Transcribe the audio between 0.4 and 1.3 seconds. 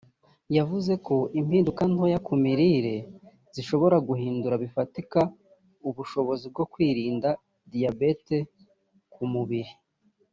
yavuze ko